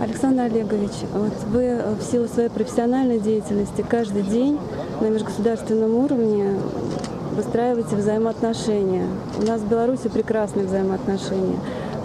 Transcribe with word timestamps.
Александр 0.00 0.42
Олегович, 0.42 0.92
вот 1.12 1.32
вы 1.48 1.76
в 1.98 2.02
силу 2.04 2.28
своей 2.28 2.50
профессиональной 2.50 3.18
деятельности 3.18 3.84
каждый 3.88 4.22
день 4.22 4.56
на 5.00 5.06
межгосударственном 5.06 5.92
уровне 5.96 6.56
выстраиваете 7.32 7.96
взаимоотношения. 7.96 9.06
У 9.36 9.42
нас 9.42 9.60
в 9.60 9.68
Беларуси 9.68 10.08
прекрасные 10.08 10.66
взаимоотношения. 10.66 11.58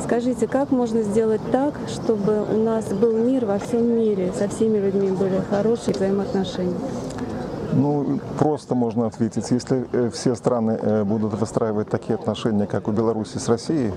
Скажите, 0.03 0.47
как 0.47 0.71
можно 0.71 1.03
сделать 1.03 1.41
так, 1.51 1.75
чтобы 1.87 2.43
у 2.51 2.57
нас 2.57 2.85
был 2.87 3.11
мир 3.11 3.45
во 3.45 3.59
всем 3.59 3.87
мире, 3.95 4.33
со 4.35 4.47
всеми 4.47 4.79
людьми 4.79 5.11
были 5.11 5.39
хорошие 5.47 5.93
взаимоотношения? 5.93 6.73
Ну, 7.75 8.19
просто 8.37 8.75
можно 8.75 9.07
ответить. 9.07 9.49
Если 9.51 9.85
э, 9.91 10.09
все 10.11 10.35
страны 10.35 10.77
э, 10.79 11.03
будут 11.03 11.33
выстраивать 11.33 11.89
такие 11.89 12.15
отношения, 12.15 12.67
как 12.67 12.87
у 12.87 12.91
Беларуси 12.91 13.37
с 13.37 13.49
Россией, 13.49 13.93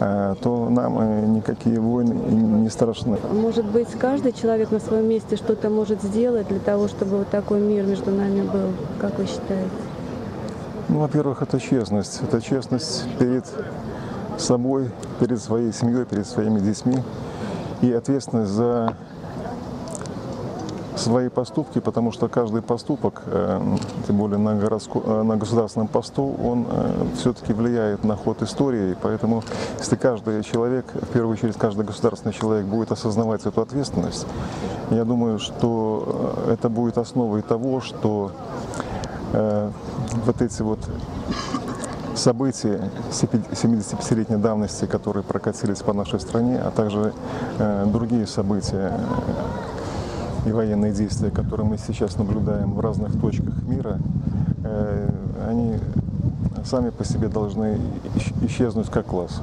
э, 0.00 0.34
то 0.40 0.68
нам 0.68 1.32
никакие 1.34 1.80
войны 1.80 2.12
не 2.12 2.70
страшны. 2.70 3.18
Может 3.32 3.64
быть, 3.66 3.88
каждый 3.98 4.32
человек 4.32 4.70
на 4.70 4.80
своем 4.80 5.08
месте 5.08 5.36
что-то 5.36 5.70
может 5.70 6.02
сделать 6.02 6.48
для 6.48 6.60
того, 6.60 6.88
чтобы 6.88 7.18
вот 7.18 7.28
такой 7.28 7.60
мир 7.60 7.84
между 7.84 8.10
нами 8.10 8.42
был, 8.42 8.72
как 9.00 9.18
вы 9.18 9.26
считаете? 9.26 9.70
Ну, 10.88 11.00
во-первых, 11.00 11.42
это 11.42 11.58
честность. 11.58 12.20
Это 12.22 12.40
честность 12.40 13.06
перед 13.18 13.44
собой, 14.38 14.90
перед 15.20 15.40
своей 15.40 15.72
семьей, 15.72 16.04
перед 16.04 16.26
своими 16.26 16.60
детьми. 16.60 16.96
И 17.82 17.92
ответственность 17.92 18.52
за 18.52 18.94
свои 20.96 21.28
поступки, 21.28 21.78
потому 21.78 22.12
что 22.12 22.28
каждый 22.28 22.62
поступок, 22.62 23.22
э, 23.26 23.60
тем 24.06 24.16
более 24.16 24.38
на, 24.38 24.54
городско, 24.54 25.00
э, 25.04 25.22
на 25.22 25.36
государственном 25.36 25.88
посту, 25.88 26.34
он 26.42 26.66
все-таки 27.16 27.52
влияет 27.52 28.04
на 28.04 28.16
ход 28.16 28.42
истории. 28.42 28.96
Поэтому 29.00 29.42
если 29.78 29.96
каждый 29.96 30.42
человек, 30.42 30.86
в 30.94 31.06
первую 31.08 31.34
очередь 31.34 31.56
каждый 31.56 31.84
государственный 31.84 32.32
человек 32.32 32.66
будет 32.66 32.92
осознавать 32.92 33.46
эту 33.46 33.60
ответственность, 33.60 34.26
я 34.90 35.04
думаю, 35.04 35.38
что 35.38 36.36
э, 36.46 36.52
это 36.52 36.68
будет 36.68 36.96
основой 36.98 37.42
того, 37.42 37.80
что 37.80 38.30
э, 39.32 39.70
вот 40.24 40.42
эти 40.42 40.62
вот 40.62 40.78
события 42.14 42.90
75-летней 43.10 44.36
давности, 44.36 44.86
которые 44.86 45.24
прокатились 45.24 45.78
по 45.78 45.92
нашей 45.92 46.20
стране, 46.20 46.58
а 46.58 46.70
также 46.70 47.12
э, 47.58 47.86
другие 47.86 48.26
события 48.26 48.92
э, 48.92 49.75
и 50.46 50.52
военные 50.52 50.92
действия, 50.92 51.30
которые 51.30 51.66
мы 51.66 51.76
сейчас 51.76 52.16
наблюдаем 52.16 52.74
в 52.74 52.80
разных 52.80 53.20
точках 53.20 53.62
мира, 53.66 53.98
э, 54.64 55.08
они 55.48 55.74
сами 56.64 56.90
по 56.90 57.04
себе 57.04 57.28
должны 57.28 57.78
исч- 58.14 58.46
исчезнуть 58.46 58.88
как 58.88 59.06
класс. 59.06 59.40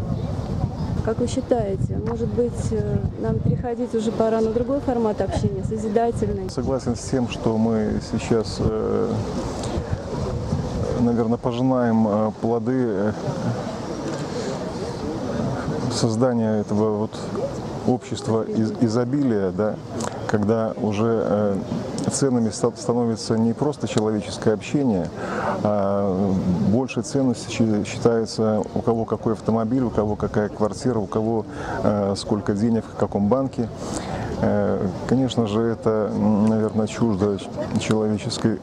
Как 1.03 1.19
вы 1.19 1.27
считаете, 1.27 1.99
может 2.07 2.29
быть, 2.29 2.71
э, 2.71 2.97
нам 3.21 3.37
переходить 3.39 3.93
уже 3.93 4.11
пора 4.13 4.39
на 4.39 4.51
другой 4.51 4.79
формат 4.79 5.19
общения, 5.19 5.63
созидательный? 5.67 6.49
Согласен 6.49 6.95
с 6.95 7.01
тем, 7.01 7.27
что 7.27 7.57
мы 7.57 7.99
сейчас, 8.11 8.57
э, 8.59 9.11
наверное, 11.01 11.37
пожинаем 11.37 12.31
плоды 12.41 13.13
создания 15.91 16.61
этого 16.61 16.97
вот 16.97 17.11
общества 17.87 18.43
из- 18.43 18.71
изобилия, 18.79 19.51
да, 19.51 19.75
когда 20.33 20.73
уже 20.81 21.21
э, 21.23 21.55
ценными 22.11 22.49
ста- 22.49 22.71
становится 22.75 23.37
не 23.37 23.53
просто 23.53 23.87
человеческое 23.87 24.55
общение, 24.55 25.07
а 25.61 26.33
больше 26.69 27.03
ценностью 27.03 27.85
считается 27.85 28.63
у 28.73 28.81
кого 28.81 29.05
какой 29.05 29.33
автомобиль, 29.33 29.83
у 29.83 29.91
кого 29.91 30.15
какая 30.15 30.49
квартира, 30.49 30.97
у 30.97 31.05
кого 31.05 31.45
э, 31.83 32.15
сколько 32.17 32.53
денег 32.53 32.83
в 32.91 32.95
каком 32.95 33.27
банке. 33.27 33.69
Э, 34.41 34.79
Конечно 35.07 35.45
же, 35.45 35.61
это, 35.61 36.09
наверное, 36.49 36.87
чуждо 36.87 37.37
человеческой 37.79 38.57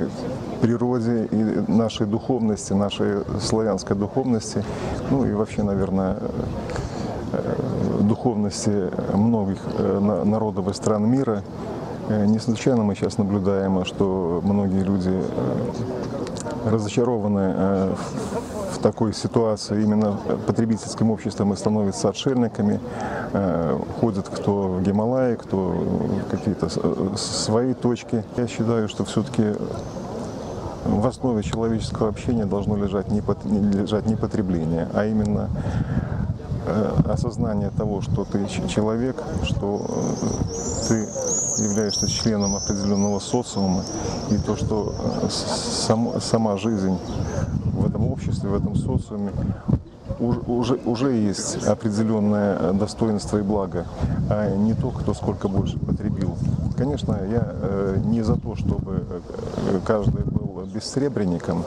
природе 0.61 1.27
и 1.31 1.71
нашей 1.71 2.06
духовности, 2.09 2.73
нашей 2.73 3.19
славянской 3.41 3.94
духовности, 3.94 4.65
ну 5.12 5.25
и 5.25 5.31
вообще, 5.33 5.62
наверное, 5.62 6.17
духовности 8.25 8.91
многих 9.16 9.58
э, 9.78 9.98
на- 10.00 10.25
народов 10.25 10.69
и 10.69 10.75
стран 10.75 11.08
мира. 11.08 11.42
Э, 12.10 12.26
Не 12.26 12.38
случайно 12.38 12.82
мы 12.82 12.94
сейчас 12.94 13.19
наблюдаем, 13.19 13.82
что 13.86 14.41
многие 14.44 14.82
люди 14.82 15.10
э, 15.14 16.70
разочарованы 16.70 17.54
в- 18.75 18.78
такой 18.82 19.12
ситуации 19.14 19.82
именно 19.82 20.16
потребительским 20.47 21.10
обществом 21.10 21.53
и 21.53 21.56
становятся 21.56 22.08
отшельниками, 22.08 22.81
ходят 24.00 24.26
кто 24.28 24.69
в 24.69 24.82
Гималаи, 24.82 25.34
кто 25.34 25.75
какие-то 26.31 26.69
свои 27.19 27.75
точки. 27.75 28.25
Я 28.38 28.47
считаю, 28.47 28.88
что 28.88 29.04
все-таки 29.04 29.52
в 30.87 31.06
основе 31.06 31.42
человеческого 31.42 32.08
общения 32.08 32.47
должно 32.47 32.76
лежать 32.76 33.10
не, 33.10 33.20
лежать 33.81 34.06
не 34.06 34.16
потребление, 34.16 34.88
а 34.94 35.04
именно 35.04 35.50
осознание 37.08 37.70
того, 37.70 38.00
что 38.00 38.25
ты 38.25 38.47
человек, 38.69 39.16
что 39.42 39.81
э, 39.88 40.88
ты 40.88 40.94
являешься 41.64 42.08
членом 42.08 42.56
определенного 42.56 43.19
социума, 43.20 43.82
и 44.31 44.36
то, 44.38 44.56
что 44.56 44.94
э, 45.22 45.28
сам- 45.31 46.20
сама 46.20 46.56
жизнь 46.56 46.97
в 47.75 47.86
этом 47.86 48.10
обществе, 48.10 48.48
в 48.50 48.54
этом 48.54 48.76
социуме 48.76 49.31
уж- 50.19 50.41
уже, 50.47 50.75
уже 50.84 51.12
есть 51.12 51.66
определенное 51.66 52.56
э, 52.58 52.72
достоинство 52.72 53.38
и 53.38 53.42
благо, 53.42 53.87
а 54.28 54.54
не 54.56 54.75
то, 54.75 54.91
кто 54.91 55.14
сколько 55.14 55.48
больше 55.48 55.78
потребил. 55.78 56.37
Конечно, 56.76 57.12
я 57.31 57.47
э, 57.52 57.98
не 58.04 58.22
за 58.22 58.37
то, 58.37 58.56
чтобы 58.56 59.02
э, 59.10 59.81
каждый 59.87 60.25
был 60.25 60.41
бессребренником. 60.75 61.62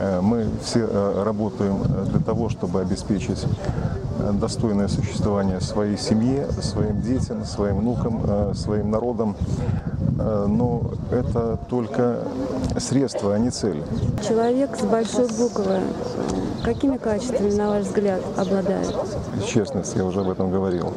Э, 0.00 0.20
Мы 0.20 0.46
все 0.64 0.80
э, 0.90 1.22
работаем 1.24 1.76
э, 1.84 2.04
для 2.10 2.20
того, 2.20 2.48
чтобы 2.48 2.80
обеспечить 2.80 3.44
э, 3.44 3.48
достойное 4.32 4.88
существование 4.88 5.60
своей 5.60 5.96
семье, 5.96 6.48
своим 6.60 7.00
детям, 7.00 7.44
своим 7.44 7.78
внукам, 7.78 8.20
э, 8.24 8.52
своим 8.54 8.90
народам. 8.90 9.36
Э, 10.18 10.46
Но 10.48 10.90
это 11.10 11.58
только 11.68 12.18
средство, 12.78 13.34
а 13.34 13.38
не 13.38 13.50
цель. 13.50 13.82
Человек 14.26 14.76
с 14.76 14.84
большой 14.84 15.28
буквы, 15.28 15.64
э, 15.66 15.80
какими 16.64 16.96
качествами, 16.96 17.52
на 17.52 17.68
ваш 17.68 17.84
взгляд, 17.84 18.20
обладает? 18.36 18.94
честность, 19.46 19.94
я 19.96 20.04
уже 20.04 20.20
об 20.20 20.28
этом 20.28 20.50
говорил. 20.50 20.92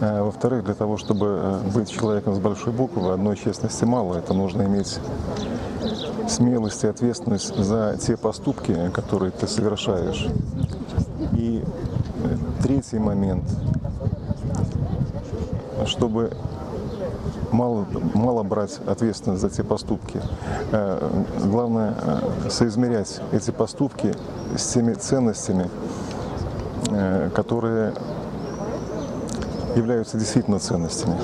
Во-вторых, 0.00 0.64
для 0.64 0.74
того, 0.74 0.96
чтобы 0.96 1.40
э, 1.40 1.58
быть 1.72 1.90
человеком 1.90 2.34
с 2.34 2.38
большой 2.38 2.72
буквы, 2.72 3.12
одной 3.12 3.36
честности 3.36 3.84
мало. 3.84 4.16
Это 4.16 4.34
нужно 4.34 4.62
иметь 4.62 4.98
смелость 6.28 6.84
и 6.84 6.88
ответственность 6.88 7.54
за 7.56 7.96
те 8.00 8.16
поступки, 8.16 8.90
которые 8.92 9.30
ты 9.30 9.46
совершаешь. 9.46 10.26
И 11.32 11.62
э, 11.62 11.83
третий 12.64 12.98
момент, 12.98 13.44
чтобы 15.84 16.30
мало, 17.52 17.86
мало 18.14 18.42
брать 18.42 18.80
ответственность 18.86 19.42
за 19.42 19.50
те 19.50 19.62
поступки. 19.62 20.18
Э, 20.72 21.10
Главное 21.44 21.94
э, 21.94 22.48
соизмерять 22.48 23.20
эти 23.32 23.50
поступки 23.50 24.14
с 24.56 24.72
теми 24.72 24.94
ценностями, 24.94 25.68
э, 26.88 27.28
которые 27.34 27.92
являются 29.76 30.16
действительно 30.16 30.58
ценностями. 30.58 31.18